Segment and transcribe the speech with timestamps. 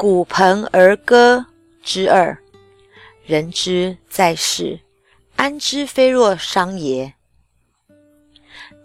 [0.00, 1.44] 古盆儿歌
[1.82, 2.38] 之二，
[3.26, 4.80] 人之在世，
[5.36, 7.12] 安知非若商也？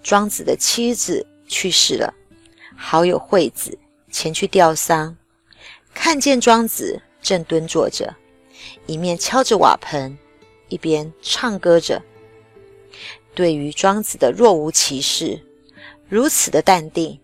[0.04, 2.14] 庄子的妻子去世了，
[2.76, 3.80] 好友惠子
[4.12, 5.16] 前去吊丧，
[5.94, 8.14] 看见庄子正蹲坐着，
[8.86, 10.18] 一面敲着瓦盆，
[10.68, 12.04] 一边唱歌着。
[13.34, 15.42] 对于庄子的若无其事，
[16.10, 17.18] 如此的淡定，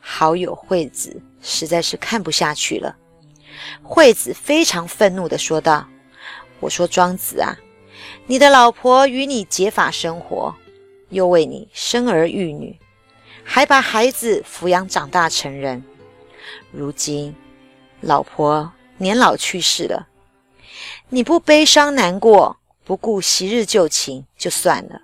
[0.00, 2.96] 好友惠子实在是看不下去了。
[3.82, 5.88] 惠子非常愤怒地说道
[6.60, 7.56] ：“我说庄子啊，
[8.26, 10.54] 你的老婆与你结发生活，
[11.10, 12.78] 又为你生儿育女，
[13.44, 15.84] 还把孩子抚养长大成人。
[16.70, 17.34] 如今
[18.00, 20.08] 老婆年老去世了，
[21.08, 25.00] 你不悲伤难过，不顾昔日旧情就算了，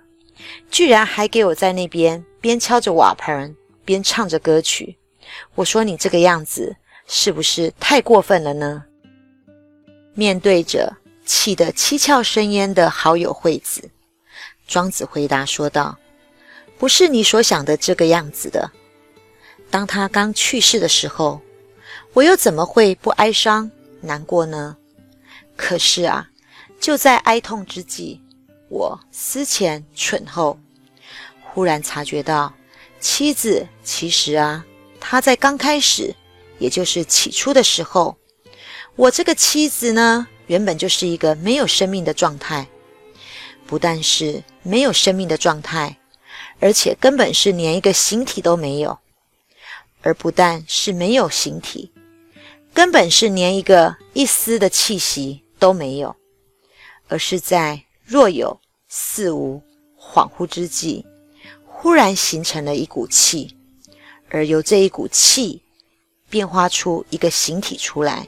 [0.69, 4.97] 居然还给我在那边边敲着瓦盆边唱着歌曲。
[5.55, 6.75] 我说你这个样子。”
[7.07, 8.85] 是不是太过分了呢？
[10.15, 13.89] 面对着气得七窍生烟的好友惠子，
[14.67, 15.97] 庄子回答说道
[16.77, 18.69] ：“不是你所想的这个样子的。
[19.69, 21.41] 当他刚去世的时候，
[22.13, 23.69] 我又怎么会不哀伤
[24.01, 24.77] 难过呢？
[25.55, 26.29] 可是啊，
[26.79, 28.21] 就在哀痛之际，
[28.69, 30.59] 我思前忖后，
[31.41, 32.53] 忽然察觉到，
[32.99, 34.63] 妻子其实啊，
[34.99, 36.15] 她在刚开始。”
[36.63, 38.15] 也就是起初的时候，
[38.95, 42.65] 我这个妻子呢，原本就是一个没有生命的状态，
[43.67, 45.97] 不但是没有生命的状态，
[46.61, 48.97] 而且根本是连一个形体都没有，
[50.03, 51.91] 而不但是没有形体，
[52.73, 56.15] 根本是连一个一丝的气息都没有，
[57.09, 59.61] 而是在若有似无、
[59.99, 61.05] 恍惚之际，
[61.65, 63.53] 忽然形成了一股气，
[64.29, 65.61] 而由这一股气。
[66.33, 68.27] 变化出一个形体出来，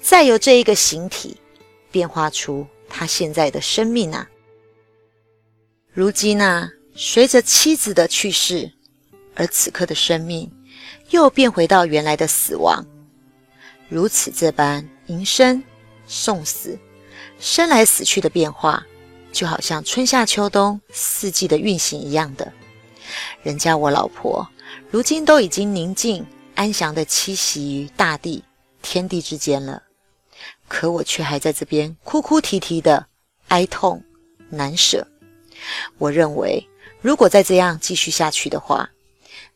[0.00, 1.36] 再由这一个形体
[1.90, 4.26] 变化出他现在的生命啊！
[5.92, 8.72] 如今呢，随着妻子的去世，
[9.34, 10.50] 而此刻的生命
[11.10, 12.86] 又变回到原来的死亡，
[13.90, 15.62] 如此这般迎生
[16.06, 16.78] 送死、
[17.38, 18.82] 生来死去的变化，
[19.30, 22.50] 就好像春夏秋冬四季的运行一样的。
[23.42, 24.48] 人家我老婆
[24.90, 26.24] 如今都已经宁静。
[26.60, 28.44] 安详的栖息于大地、
[28.82, 29.82] 天地之间了，
[30.68, 33.06] 可我却还在这边哭哭啼啼的
[33.48, 34.04] 哀痛
[34.50, 35.06] 难舍。
[35.96, 36.68] 我认为，
[37.00, 38.90] 如果再这样继续下去的话，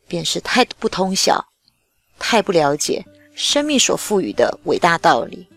[0.07, 1.45] 便是太不通晓、
[2.17, 3.05] 太不了解
[3.35, 5.47] 生命所赋予的伟大道理。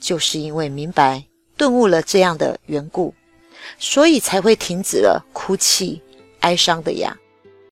[0.00, 1.24] 就是因为明白、
[1.56, 3.12] 顿悟了这样的缘故，
[3.80, 6.00] 所以才会停止了哭泣、
[6.38, 7.18] 哀伤的呀。